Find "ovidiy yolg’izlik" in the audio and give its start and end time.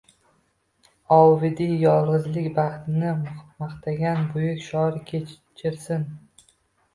1.17-2.47